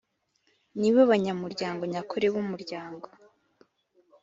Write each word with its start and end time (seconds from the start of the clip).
nibo 0.79 1.01
banyamuryango 1.11 1.81
nyakuri 1.91 2.25
b’umuryango 2.33 3.07